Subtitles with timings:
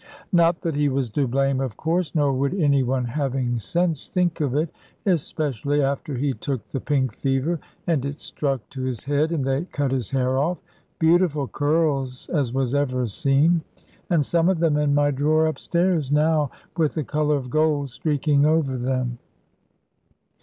[0.31, 4.41] Not that he was to blame, of course, nor would any one having sense think
[4.41, 4.71] of it,
[5.05, 9.65] especially after he took the pink fever, and it struck to his head, and they
[9.65, 10.59] cut his hair off.
[10.97, 13.61] Beautiful curls as was ever seen,
[14.09, 17.91] and some of them in my drawer up stairs now, with the colour of gold
[17.91, 19.19] streaking over them.